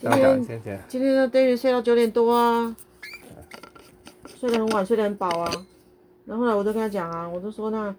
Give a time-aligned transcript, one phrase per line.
[0.00, 0.44] 今天
[0.88, 2.74] 今天的 David 睡到九点多啊，
[4.38, 5.50] 睡得很晚，睡得很饱啊。
[6.24, 7.94] 然后后来我就跟他讲啊，我就说那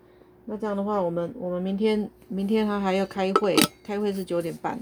[0.46, 4.80] 那这样的话，我们我们明天明天他还要开会，开会是九点半。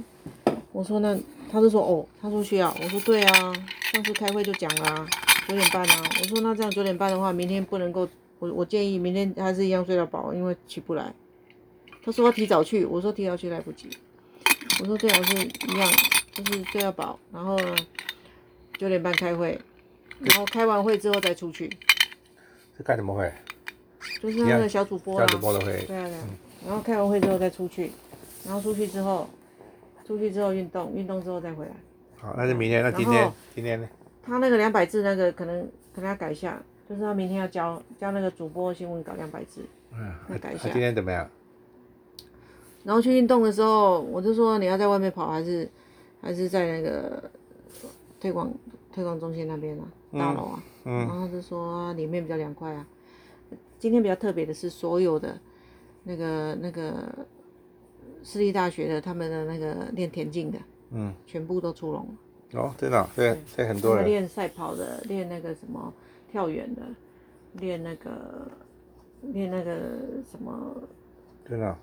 [0.72, 1.18] 我说那
[1.52, 2.76] 他就说哦，他说需要。
[2.82, 3.54] 我说对啊，
[3.94, 5.08] 上次开会就讲了啊，
[5.48, 6.04] 九点半啊。
[6.22, 8.08] 我说那这样九点半的话，明天不能够，
[8.38, 11.12] 我我建议明天还是一样睡到饱，因为起不来。
[12.04, 13.90] 他说要提早去，我说提早去来不及。
[14.80, 15.90] 我说最好是一样，
[16.38, 17.76] 就是睡到饱，然后呢
[18.78, 19.60] 九点半开会，
[20.20, 21.68] 然后开完会之后再出去。
[22.78, 23.32] 是开什么会？
[24.22, 25.26] 就是那个小主播啊。
[25.26, 25.84] 小主播的会。
[25.88, 26.28] 对啊对啊。
[26.64, 27.92] 然后开完会之后再出去，
[28.46, 29.28] 然后出去之后，
[30.06, 31.72] 出去之后运动，运动之后再回来。
[32.18, 32.84] 好，那是明天。
[32.84, 33.90] 那今天今天呢？
[34.24, 39.66] 他那个两百字那个可能可能要改一下，就是他明天要交交那个主播新闻稿两百字。
[39.92, 40.14] 嗯。
[40.30, 40.70] 要改一下。
[40.70, 41.28] 今天怎么样？
[42.84, 45.68] 然后去运动的时候，我就说你要在外面跑还是
[46.22, 47.30] 还是在那个
[48.20, 48.54] 推广
[48.94, 50.64] 推广中心那边啊，大楼啊。
[50.86, 50.98] 嗯。
[51.00, 52.86] 然后就说里面比较凉快啊。
[53.80, 55.40] 今天比较特别的是，所有的
[56.04, 57.08] 那个那个
[58.24, 60.58] 私立大学的他们的那个练田径的，
[60.90, 62.60] 嗯，全部都出笼了。
[62.60, 64.04] 哦，真的，对，对，很多人。
[64.06, 65.94] 练赛跑的，练那个什么
[66.32, 66.82] 跳远的，
[67.54, 68.50] 练那个
[69.22, 69.74] 练那个
[70.32, 70.82] 什么。
[71.48, 71.78] 真的。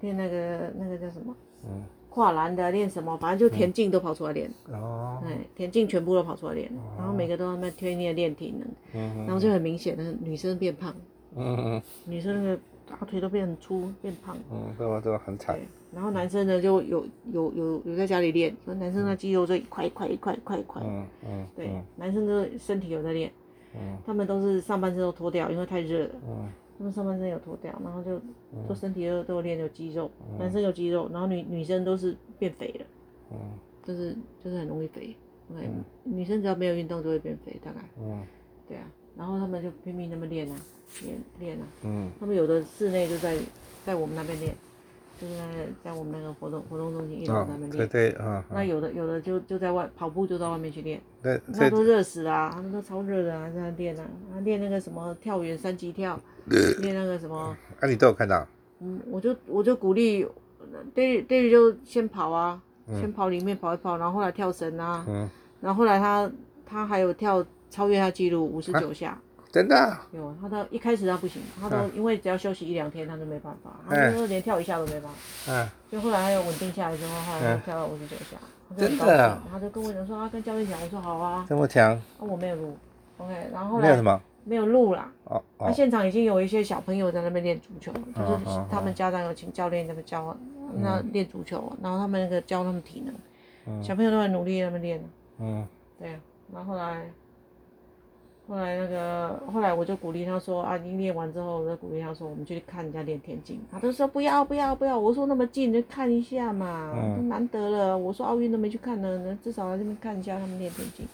[0.00, 1.34] 练那个那个叫什么？
[1.64, 3.16] 嗯，跨栏的练什么？
[3.18, 4.50] 反正就田径都跑出来练。
[4.72, 5.22] 哦。
[5.26, 8.68] 哎，田径全部都跑出来练，然后每个都在那推练练体能。
[8.94, 9.26] 嗯。
[9.26, 10.94] 然后就很明显的女生变胖。
[11.36, 11.82] 嗯嗯。
[12.04, 14.36] 女生那个大腿都变很粗，变胖。
[14.50, 15.58] 嗯，对吧这个很惨。
[15.92, 20.82] 然后男生呢就有有有有在家里练，所以男生的肌肉就一块一块一块一块一块。
[20.84, 21.46] 嗯嗯。
[21.56, 23.30] 对，男生的身体有在练。
[23.74, 23.98] 嗯。
[24.06, 26.10] 他们都是上半身都脱掉，因为太热了。
[26.26, 26.48] 嗯。
[26.78, 28.20] 他们上半身有脱掉，然后就
[28.68, 32.86] 都身体都都有练有肌肉，嗯、男生有肌肉，然后女女生都是变肥了，
[33.32, 33.36] 嗯，
[33.82, 35.16] 就是就是很容易肥
[35.50, 38.22] ，OK，嗯、女生只要没有运动就会变肥，大概，嗯，
[38.68, 40.56] 对啊，然后他们就拼命那么练啊，
[41.02, 43.36] 练练啊，嗯，他们有的室内就在
[43.84, 44.54] 在我们那边练。
[45.20, 48.44] 就是那个在我们那个活动活动中心一楼那边练，对对啊。
[48.50, 51.00] 那有的有的就就在外跑步，就到外面去练。
[51.22, 54.06] 对，那都热死啦，他们都超热的啊，在那练啊，
[54.44, 56.18] 练那个什么跳远、三级跳，
[56.80, 57.56] 练那个什么。
[57.80, 58.46] 啊，你都有看到？
[58.80, 60.24] 嗯，我就我就鼓励
[60.94, 65.28] ，David David 就先跑啊，先跑里面跑一跑，然后后来跳绳啊，嗯，
[65.60, 66.30] 然后后来他
[66.64, 69.20] 他还有跳超越他记录五十九下。
[69.58, 75.52] 真的有，他都一开始他不行，他都因为只要休息一两天，他就没办法，他就连跳一下都没办法。
[75.52, 75.68] 嗯。
[75.90, 78.36] 就后来他又稳定下来之后，后来跳到五十九下。
[78.76, 79.42] 真的。
[79.50, 81.44] 他就跟我讲说啊，跟教练讲，我说好啊。
[81.48, 81.90] 这么强？
[81.90, 82.78] 啊，我没有录
[83.16, 83.82] ，OK，然后后来。
[83.82, 84.22] 没有什么？
[84.44, 85.10] 没有录啦。
[85.24, 85.42] 哦。
[85.58, 90.36] 他现场已经有一些小朋友在那边练足球，就是他们家长有请教练在那边教，
[90.76, 93.02] 那练足球，然后他们那个教他们体
[93.66, 95.04] 能，小朋友都很努力在那边练。
[95.40, 95.66] 嗯。
[95.98, 96.16] 对，
[96.54, 97.10] 然后后来。
[98.48, 103.60] 后来那个，后来我就鼓励他说啊，你练完之后，我就鼓励他说，我们去看人家练田径。
[103.70, 107.98] 他都说不要不要不要，我说那么近就看一下嘛，嗯、难得了。
[107.98, 111.06] 我说奥运都没去看呢，那至少来这边看一下他们练田径。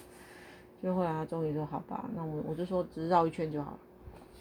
[0.81, 3.79] 就后来他终于说好吧，那我我就说只是绕一圈就好了，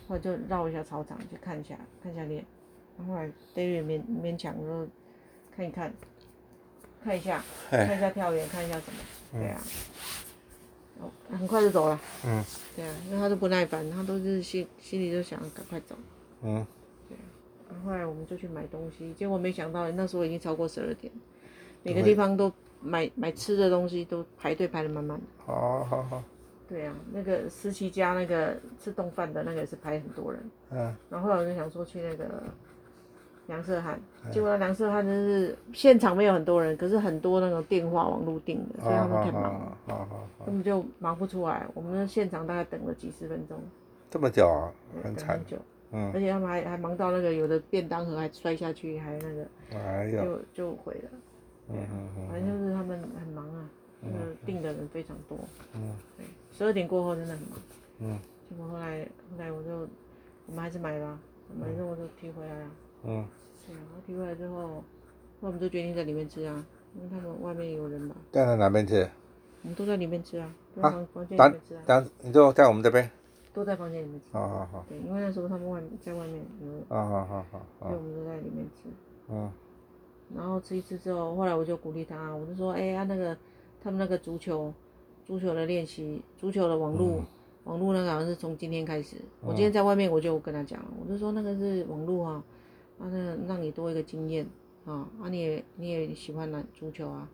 [0.06, 2.44] 后来就绕一下操场去看一下，看一下练。
[2.97, 4.87] 然后后来 David 勉勉强说
[5.56, 5.93] 看一看，
[7.03, 9.60] 看一下，看一下跳远，看一下什么，对啊。
[9.60, 9.65] 哦，
[11.31, 12.00] 很快就走了。
[12.25, 12.44] 嗯，
[12.77, 15.94] 对啊，因为他都不耐烦，他都是心心里就想赶快走。
[16.43, 16.66] 嗯，
[17.09, 17.25] 对啊。
[17.69, 21.12] 然后后来我们就去买东西，结果没想到那时候已经超过十二点，
[21.83, 25.25] 每个地方都买买吃的东西都排队排的满满的。
[25.44, 26.22] 好好好。
[26.69, 30.50] 对啊，那个思琪家那个吃冻饭的那个也是排很多人。
[30.71, 30.97] 嗯。
[31.10, 32.43] 然后后来我就想说去那个。
[33.47, 34.00] 梁色汉，
[34.32, 40.09] 结果梁色汉就是现场没有很多人，可是很多那个电话网络订的，所以他们太忙了，
[40.47, 41.66] 根本就忙不出来。
[41.75, 43.59] 我们现场大概等了几十分钟，
[44.10, 44.72] 这么久啊，
[45.03, 45.59] 很惨，很久，
[45.93, 49.47] 嗯，而且他们还还忙到那个有的便当盒还摔下去，还那个，
[49.78, 51.10] 哎呀，就就毁了，
[51.69, 53.69] 嗯嗯反正就是他们很忙啊，
[54.00, 55.39] 那个订的人非常多，
[55.74, 56.24] 嗯，对，
[56.57, 57.59] 十二点过后真的很忙，
[57.98, 59.86] 嗯，结果后来后来我就
[60.47, 61.19] 我们还是买了，
[61.60, 62.71] 买了之后我就提回来了。
[63.06, 63.24] 嗯，
[63.66, 64.83] 对啊，然后提回来之后，
[65.41, 66.65] 那我们就决定在里面吃啊，
[66.97, 68.16] 因为他们外面有人嘛。
[68.33, 69.09] 在哪边吃？
[69.62, 71.83] 我们都在里面吃啊，在房房间里面吃啊。
[71.86, 73.10] 当你就在我们这边。
[73.53, 74.27] 都在房间里面吃。
[74.33, 74.84] 好好好。
[74.89, 76.97] 对，因为那时候他们外在外面有。
[76.97, 77.60] 啊好好好。
[77.80, 78.89] 所以我们都在里面吃。
[79.28, 79.50] 嗯。
[80.34, 83.36] 然后吃一次之后，后来我就鼓励他，我就说，哎呀，那个
[83.80, 84.72] 他们那个足球，
[85.24, 87.22] 足球的练习，足球的网络，
[87.65, 89.18] 网络那个好像是从今天开始。
[89.41, 92.42] 我今天在外面我就跟他讲，我就说那个是网络啊。
[92.99, 94.47] 啊，那让你多一个经验
[94.85, 95.09] 啊！
[95.21, 97.29] 啊，你也你也喜欢篮足球啊？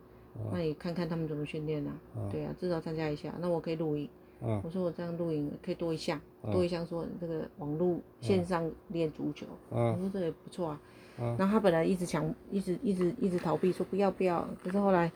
[0.53, 1.93] 那你看看他们怎么训练啊？
[2.31, 3.35] 对啊，至少参加一下。
[3.41, 4.09] 那我可以录影。
[4.41, 6.19] 我说我这样录影可以多一项，
[6.51, 9.45] 多一项说这个网络线上练足球。
[9.69, 10.81] 我说这也不错啊。
[11.37, 14.49] 然后他本来一直想，一直一直一直逃避，说不要不要。
[14.63, 15.13] 可是后来，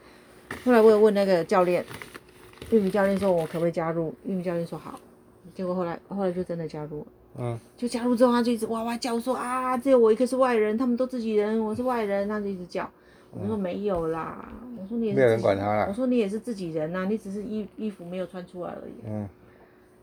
[0.63, 1.83] 后来我有问那个教练，
[2.71, 4.15] 玉米教练说我可不可以加入？
[4.25, 5.01] 玉米教练说好。
[5.55, 7.07] 结果后来后来就真的加入了。
[7.37, 12.89] 嗯，就加入之后，他就一直哇哇叫说啊，只有我一个是外人，他们都自己人，我是外人，他就一直叫。
[13.33, 14.49] 我说没有啦，
[14.81, 15.87] 我说你也是，没有人管他啦。
[15.89, 18.93] 我说你也是自己人呐，你只是衣衣服没有穿出来而已。
[19.09, 19.29] 嗯，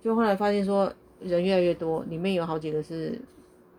[0.01, 3.17] 就后来发现说人越来越多，里面有好几个是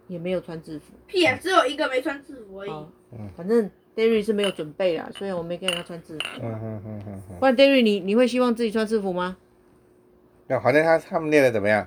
[0.06, 0.94] 也没有穿制服。
[1.06, 2.70] 屁啊，只有一个没穿制服而已。
[3.12, 6.40] 嗯，反正 Derry 是没有准备啦，所以我没给他穿制服。
[6.40, 7.22] 嗯嗯嗯嗯。
[7.38, 9.36] 不然 Derry 你你会希望自己穿制服吗？
[10.46, 11.86] 那好像他他们练的怎么样？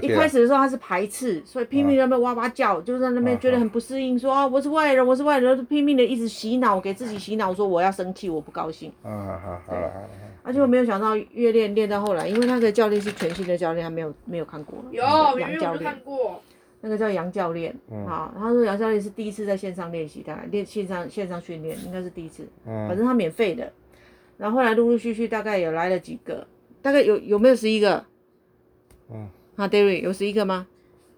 [0.00, 8.90] 一开始的时候他是排斥，所以拼命在那边哇哇叫，就在那边觉得很不适应，说啊我是外人，我是外人，拼命的一直洗脑，给自己洗脑说我要生气，我不高兴。
[9.02, 10.08] 啊好好好了好了。
[10.42, 14.82] 而且我没有想到越练练到后来，因为那个教练是全新的教练，他没有没有看过。
[14.90, 15.02] 有
[15.38, 16.40] 杨教练看过。
[16.80, 17.74] 那个叫杨教练，
[18.06, 23.70] 啊，他说杨教练是第一次在线上练习，他练线上线上训练应该是第一次，反正他免费的。
[24.38, 26.46] 然后后来陆陆续续大概有来了几个，
[26.86, 28.04] 大概有有没有十一个？
[29.10, 29.28] 嗯。
[29.56, 30.68] 啊，Derry 有十一个吗？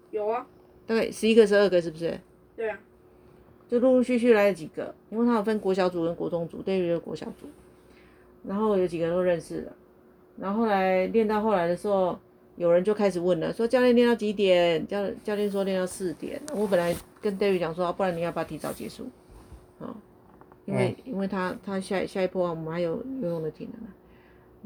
[0.09, 0.47] 有啊，
[0.87, 2.19] 大概十一个、十二个是不是？
[2.55, 2.79] 对啊，
[3.67, 7.45] 就陆陆续续来了几个，因为他有分国小组跟国中组，Derry 有国小组，
[8.43, 9.73] 然后有几个人都认识了，
[10.39, 12.17] 然后后来练到后来的时候，
[12.55, 14.87] 有人就开始问了，说教练练到几点？
[14.87, 19.03] 教教练说练到四点，我本来跟 Derry 讲说，啊，不然你要不要提早结束？
[19.79, 19.93] 啊，
[20.65, 23.93] 因为、嗯、因为他他下下一波我们还有游泳的体能啊，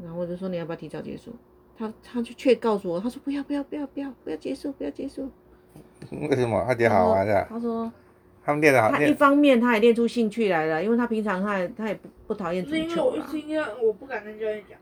[0.02, 1.32] 然后我就说你要不要提早结束？
[1.76, 5.30] 他他就却告诉我，他说不要不要不要不要不要结束不要结束。
[6.10, 6.64] 为什么？
[6.66, 7.46] 他觉得好玩的。
[7.48, 7.92] 他说
[8.44, 8.90] 他们练的好。
[8.90, 12.76] 他一方面他也练出兴趣来了，因为他平常他也他也不不讨厌足球。
[12.76, 14.78] 是因为我一听，因为我不敢跟教练讲。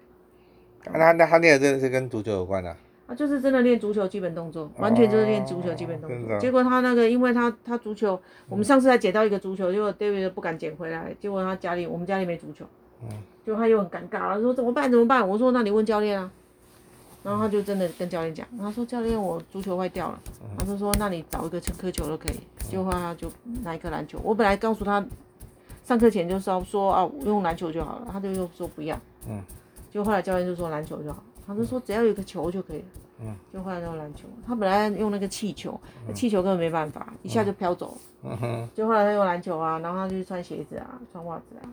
[0.92, 2.76] 那那他练的真的是跟足球有关的。
[3.06, 6.38] 啊，就是真的练足球基本动作，完全就是练足球基本动作。
[6.38, 12.64] 结果他那个，因为他他足球，我们上次还捡到一个足球，结果 David 不敢捡回来，结果他家里我们家里没足球，
[13.02, 13.08] 嗯，
[13.44, 15.26] 结果他又很尴尬了，说怎么办怎么办？
[15.26, 16.30] 我说那你问教练啊。
[17.24, 20.20] 然后他就真的跟教练讲，他说教练我足球坏掉了，
[20.58, 23.30] 他就说那你找一个颗球都可以，就话他就
[23.62, 24.18] 拿一颗篮球。
[24.24, 25.06] 我本来告诉他
[25.84, 29.40] 上课前就是要说啊用篮球就好了，他就又说不要，嗯，
[29.88, 32.84] 就后来教练就说篮球就好，他就说只要有个球就可以了，
[33.20, 34.26] 嗯，就后来用篮球。
[34.44, 38.36] 他本来用那个气球，那气球根本没办法，一下就飘走，嗯。
[38.36, 41.70] 哼，就后来他用篮球啊，然后他就穿鞋子啊，穿袜子啊，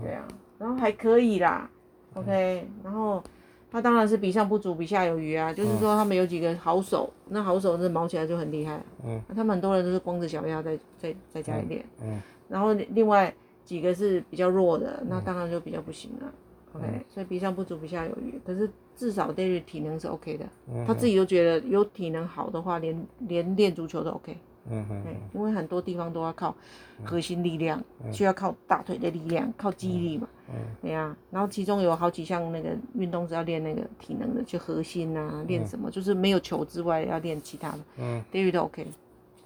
[0.00, 0.24] 对啊，
[0.58, 1.70] 然后还可以啦
[2.14, 3.22] ，OK，然后。
[3.70, 5.52] 他当然是比上不足，比下有余啊。
[5.52, 8.80] 就是说，他们有几个好手，那好手是毛起来就很厉害。
[9.04, 11.84] 嗯，他们很多人都是光着脚丫在在在家里练。
[12.02, 12.18] 嗯，
[12.48, 13.30] 然后另外
[13.66, 16.32] 几个是比较弱的，那当然就比较不行了。
[16.72, 18.40] OK，所以比上不足，比下有余。
[18.42, 20.46] 可是至少 David 体能是 OK 的，
[20.86, 24.34] 他自己都觉得有体能好的话，连连练足球都 OK。
[24.70, 25.04] 嗯嗯，
[25.34, 26.54] 因为很多地方都要靠
[27.04, 27.82] 核心力量，
[28.12, 30.28] 需要靠大腿的力量，靠肌力嘛。
[30.50, 31.16] 嗯，对呀。
[31.30, 37.78] 然后其中有好几项那个运动是要练那个体能的，就核心啊，练什么，就是没有球之外要练其他的。
[37.98, 38.86] 嗯，David 都 OK。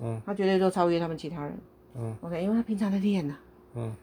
[0.01, 1.57] 嗯，他绝对都超越他们其他人。
[1.95, 3.37] 嗯，OK，因为他平常在练呐。
[3.75, 3.95] 嗯，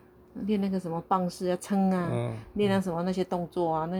[0.46, 2.10] 练那个什么棒式啊、撑啊，
[2.54, 3.98] 练那什么那些动作啊，那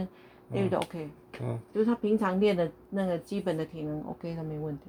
[0.56, 1.08] David 都 OK。
[1.42, 4.84] 嗯，就是他平常练的那个基本的体能 OK，他没问题。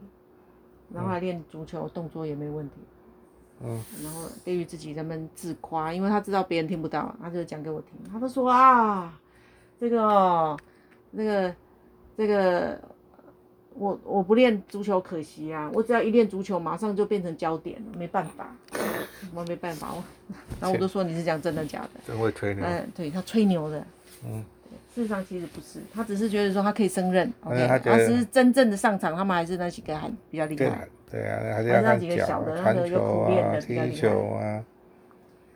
[0.93, 2.75] 然后他练足球动作也没问题，
[3.63, 9.17] 嗯，然后对于自己他们自夸，因为他知道别人听不到，他就讲给我听，他就说啊，
[9.79, 10.59] 这个哦，
[11.11, 11.55] 那个
[12.17, 12.79] 这个
[13.73, 18.55] 我我不练足球可惜啊，我只要一练足球，马上就变成焦点了，没办法，
[19.33, 20.03] 我没办法，我，
[20.59, 21.99] 然后我就说你是讲真的假的？
[22.05, 23.85] 真会吹牛，嗯，对他吹牛的，
[24.25, 24.43] 嗯。
[24.93, 30.87] 事实上其实不是，他只是觉得说他可以胜任，OK，他只是真正的上场，他们还是那几个还比较厉害。
[31.09, 34.63] 对啊，还是那几个小的，那个有苦练的比害。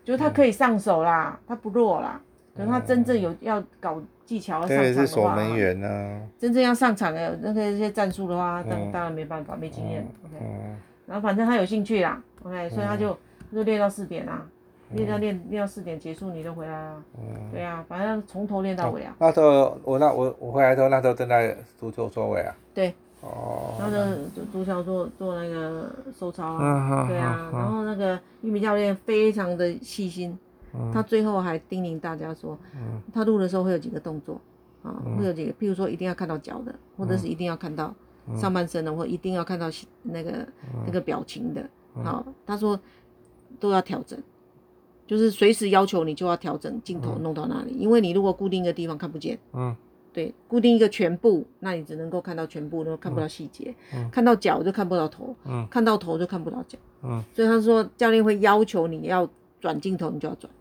[0.03, 2.21] 就是他可以上手啦，他不弱啦。
[2.55, 5.35] 可是他真正有要搞技巧要上场的话。
[6.39, 10.45] 真正要上场的那个一些战术的话，当当然没办法，没经验，OK。
[11.07, 13.13] 然后反正他有兴趣啦，OK，所以他就
[13.49, 14.45] 他就练到四点啦。
[14.95, 17.03] 练到练练到四点结束，你就回来了。
[17.17, 19.15] 嗯，对啊，反正从头练到尾啊。
[19.19, 22.55] 那时候我那我我回来的时候，那时候正在足球座位啊。
[22.73, 22.93] 对。
[23.21, 23.75] 哦。
[23.79, 24.17] 那个
[24.51, 27.07] 足球做做那个收操啊。
[27.07, 30.37] 对啊，然后那个玉米教练非常的细心，
[30.93, 32.57] 他最后还叮咛大家说，
[33.13, 34.39] 他录的时候会有几个动作
[34.83, 37.93] 啊，会有几个，譬如说一定要看到脚的，或者是一定要看到
[38.35, 39.67] 上半身的，或一定要看到
[40.03, 40.47] 那个
[40.85, 41.67] 那个表情的。
[42.03, 42.79] 好，他说
[43.59, 44.19] 都要调整。
[45.07, 49.75] 就是随时要求你就要调整镜头弄到哪里，因为你如果固定一个地方看不见，嗯，
[50.12, 59.29] 对，固定一个全部，那你只能够看到全部，然后看不到细节，嗯，看到脚就看不到头，嗯，看到头就看不到脚，嗯，所以他说教练会要求你要
[59.62, 60.51] 转镜头，你就要转，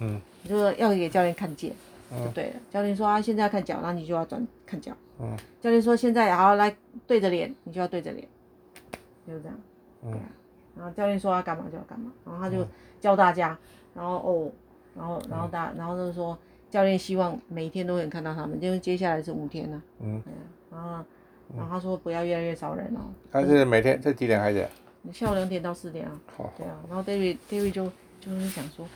[0.00, 1.72] 嗯，就说要给教练看见，
[2.10, 2.54] 就对了。
[2.72, 6.74] 教练说啊，现在要看脚，那你就要转看脚，嗯，教练说现在好来
[7.06, 8.26] 对着脸，你就要对着脸，
[9.26, 9.56] 就是这样，
[10.06, 10.18] 嗯，
[10.76, 12.66] 然后教练说要干嘛就要干嘛，然后他就。
[13.00, 13.58] 教大家，
[13.94, 14.52] 然后哦，
[14.94, 16.36] 然后然后大，然后就是说
[16.68, 19.82] 教练希望每天都能看到他们，因为接下来是五天呢。
[20.00, 20.22] 嗯。
[20.70, 21.04] 然后，
[21.56, 23.00] 然后他说不要越来越少人哦。
[23.32, 24.68] 他是每天这几点开始？
[25.14, 26.20] 下午两点到四点啊。
[26.36, 26.52] 好。
[26.58, 28.86] 对啊，然后 David David 就就是想说，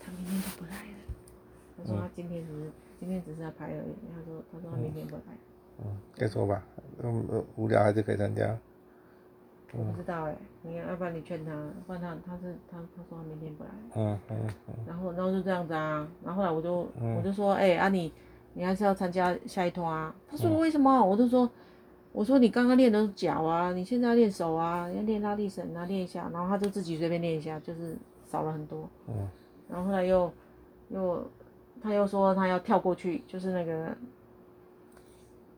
[0.00, 0.98] 他明天就不来了。
[1.76, 3.96] 他说他今天只是今天只是要拍而已。
[4.14, 5.22] 他说他说他明天不来。
[5.84, 6.62] 嗯，再说吧，
[7.02, 8.56] 嗯，无聊还是可以参加。
[9.72, 11.52] 我不知道哎，你要不然你劝他，
[11.86, 13.70] 不然他他是他他说他明天不来。
[13.94, 14.74] 嗯嗯嗯。
[14.86, 18.12] 然后然后就这样子啊，然后后来我就我就说，哎啊你
[18.54, 20.14] 你还是要参加下一团啊？
[20.28, 21.04] 他说为什么？
[21.04, 21.48] 我就说
[22.12, 26.28] 我说你刚刚练的是脚啊，你现在要练手啊，要练拉力绳啊，练一下。
[26.32, 27.96] 然后他就自己随便练一下，就是
[28.26, 28.88] 少了很多。
[29.06, 29.28] 嗯。
[29.68, 30.32] 然后后来又
[30.88, 31.24] 又
[31.80, 33.96] 他又说他要跳过去，就是那个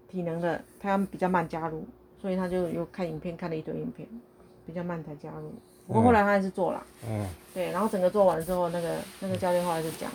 [0.07, 1.87] 体能的，他要比较慢加入。
[2.23, 4.09] 所以他就又看影片，看了一堆影片，
[4.65, 5.53] 比较慢才加入。
[5.89, 6.87] 不过后来他还是做了。
[7.09, 7.27] 嗯。
[7.53, 10.09] 对，然后整个做完之后，那个那个教练后来就讲，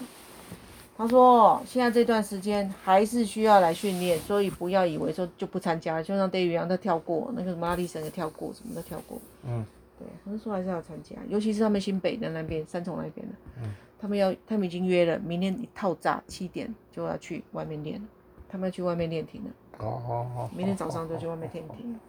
[0.98, 9.20] 他说现在这段时间还是需要来训练，所以不要以为说就不参加，就像 David 一样，他跳过那个什么拉力绳也跳过，什么都跳过。
[9.46, 9.66] 嗯。
[10.00, 13.34] 对，他说还是要参加，尤其是他们新北的那边，三重那边的。
[13.62, 13.74] 嗯。
[14.00, 18.00] 他们要，他们已经约了，明天一套炸七点就要去外面练，
[18.48, 19.52] 他们要去外面练体能。
[19.80, 20.50] 哦哦哦！
[20.56, 22.00] 明天早上就去外面听听，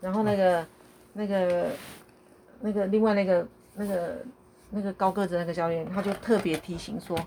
[0.00, 0.66] 然后那个、
[1.14, 1.70] 那个、
[2.60, 4.24] 那个另外那个、那个、
[4.70, 7.18] 那个高个子那个教练，他就特别提醒说，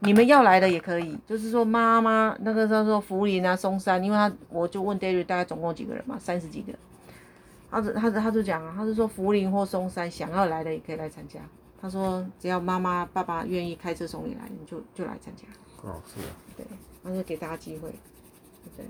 [0.00, 6.72] 你们要来的也可以，就是说妈妈那个他说福林啊、松山，因为他我就问 David 大概总共几个人嘛，三十几个，
[7.70, 11.40] 他他他就讲啊，他是说福林或松山想要来的也可以来参加，
[11.80, 15.42] 他说只要妈妈爸爸愿意开车送你来，你就就来参加。
[15.82, 16.30] 哦，是啊。
[16.56, 16.64] 对，
[17.02, 17.92] 他就给大家机会，
[18.76, 18.84] 对。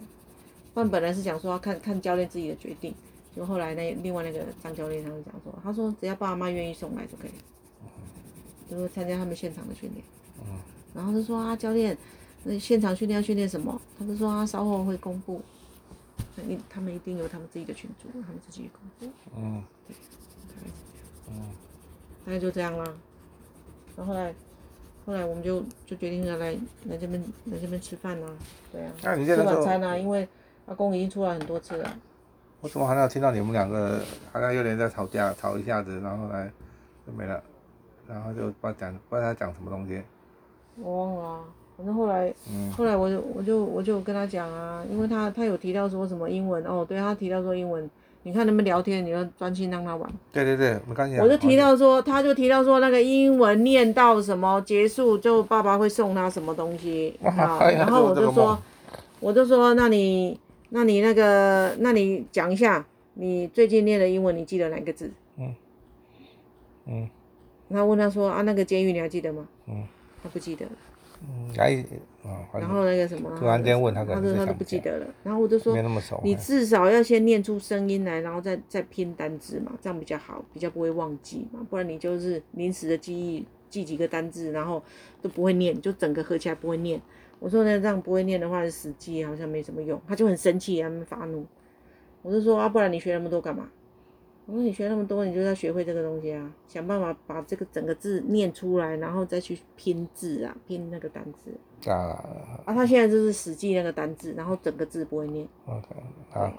[0.79, 2.95] 但本来是想说要看看教练自己的决定，
[3.35, 10.05] 就后来那另外那个张教练他就讲说，他说只要爸妈愿意送来就可以，就是参加他们现场的训练。
[10.39, 10.57] 嗯。
[10.95, 11.99] 然后他说啊，教练，
[12.45, 13.81] 那现场训练要训练什么？
[13.99, 15.43] 他就说啊，稍后会公布，
[16.47, 19.13] 一他们一定有他们自己的群组，他们自己公布。
[19.37, 19.61] 嗯。
[19.89, 19.97] 对，
[20.47, 21.09] 大概是这样。
[21.29, 21.51] 嗯。
[22.25, 22.85] 大概就这样啦。
[23.97, 24.33] 然后后来，
[25.05, 28.29] 后来我们就就决定要来来这边来这边吃饭啦。
[28.71, 28.93] 对啊。
[29.03, 30.29] 啊吃晚餐啊，因为。
[30.69, 31.91] 阿公已经出来很多次了。
[32.61, 34.01] 我怎么好像听到你们两个
[34.33, 36.51] 好像有点在吵架，吵一下子，然后来
[37.07, 37.41] 就没了，
[38.09, 40.03] 然后就不知道讲不知道他讲什么东西。
[40.83, 41.41] 我忘了啊，
[41.77, 47.89] 反正后来，嗯、后来我就我就我就跟他讲啊，因为他他有提到说什么英文哦，对他提到说英文，
[48.25, 50.11] 你看他们聊天，你要专心让他玩。
[50.33, 51.17] 对对对，没关系。
[51.19, 58.59] 我就提到说，他就提到说那个英文念到什么结束，就爸爸会送他什么东西，啊，然后我就说，
[59.21, 60.41] 我就说那你。
[60.71, 65.11] 那你那个，那你讲一下，你最近念的英文，你记得哪个字？
[65.37, 65.55] 嗯
[66.87, 67.11] 嗯。
[67.69, 69.47] 然后问他说啊，那个监狱你还记得吗？
[69.67, 69.87] 嗯。
[70.21, 70.73] 他不记得了。
[71.23, 71.85] 嗯，哎，
[72.53, 73.31] 然后那个什么？
[73.39, 75.07] 突然间问他，他说他都不记得了。
[75.23, 75.77] 然后我就说，
[76.25, 81.65] 你至少要先念出声音来，然后再再拼单字嘛，这样比较好，比较不会忘记嘛。
[81.71, 84.83] 不然你就是临时的记忆，记几个单字，然后
[85.23, 87.01] 都不会念，就整个合起来不会念。
[87.41, 90.01] 我说那，这样不会念的话是死记，好像没什么用。
[90.07, 91.47] 他就很生气，他们发怒。
[92.23, 93.69] 我就说啊，不然你学那么多干嘛？
[94.47, 101.91] 我说你学那么多，你就要学会这个东西啊，想办法把这个整个字念出来，然后再去拼字啊，拼那个单字。
[101.91, 102.65] 啊。
[102.65, 105.47] 啊，他现在就是死记那个单字，然后整个字不会念。
[105.67, 105.87] OK，
[106.31, 106.53] 好。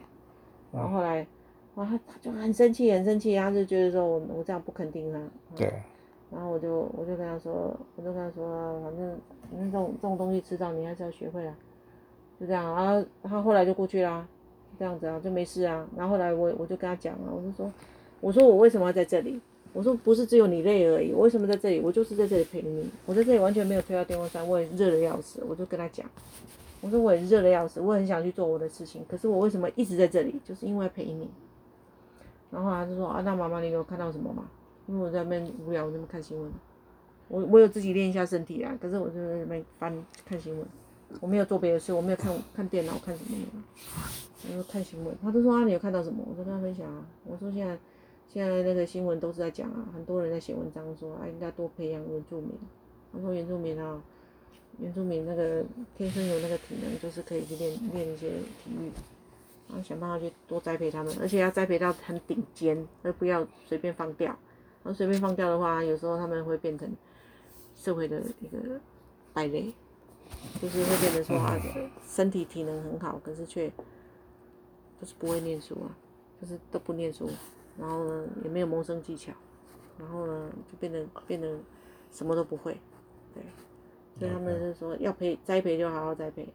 [0.71, 1.27] 然后后来，
[1.75, 5.19] 哇，他他就很生气，很生气，他就觉得说我我这样不肯定他。
[5.55, 5.74] 对。
[6.31, 9.19] 然后我就我就跟他说，我就跟他说，反正
[9.51, 11.55] 反正这种这种东西迟早你还是要学会啊，
[12.39, 12.63] 就这样。
[12.75, 14.27] 然后他后来就过去啦，
[14.77, 15.88] 这样子啊，就没事啊。
[15.98, 17.74] 然后后来我我就跟他讲了，我就说，
[18.21, 19.39] 我说我为什么要在这里？
[19.71, 21.79] 我说不是只有你累而已，我为什么在这里？
[21.79, 22.89] 我就是在这里陪你。
[23.05, 25.43] 我在这里完全没有推到电风扇，我也热的要死。
[25.48, 26.09] 我就跟他讲，
[26.81, 30.39] 我说我也热的要死，我很想去做我的事情，可是我为什么一直在这里？
[30.43, 31.29] 就是因为陪你。
[32.50, 34.45] 然后他就说啊，那妈妈你有看到什么吗？
[34.89, 36.51] 因为我在那边无聊，我在那边看新闻。
[37.27, 39.93] 我我有自己练一下身体啊，可是我就在那边翻
[40.25, 40.65] 看新闻。
[41.22, 43.46] 我没有做别的事，我没有看看电脑看什么的。
[44.50, 46.25] 我说看新闻，他就说啊，你有看到什么？
[46.27, 47.05] 我就跟他分享啊。
[47.24, 47.77] 我说现在
[48.27, 52.51] 现在那个新闻都是在讲啊，很多人在写文章说啊，应该多培养原住民。
[53.13, 54.01] 他说原住民啊，
[54.79, 55.63] 原住民那个
[55.96, 58.89] 天生有那个体能，就是可以去练练一些体育，
[59.67, 64.36] 然后想办法去多栽培他们，而且要栽培到很顶尖，而不要随便放掉。
[64.83, 66.89] 然后随便放掉的话，有时候他们会变成
[67.75, 68.79] 社会的一个
[69.33, 69.74] 败类，
[70.62, 71.57] 就是会变成说啊，
[72.07, 73.69] 身体体能很好，可是却
[75.00, 75.95] 就是不会念书啊，
[76.41, 77.29] 就是都不念书。
[77.77, 79.31] 然后呢，也没有谋生技巧，
[79.98, 81.57] 然后呢，就变得变得
[82.12, 82.77] 什么都不会，
[83.33, 83.41] 对，
[84.17, 86.45] 所以他们是说要培栽培就好好栽培，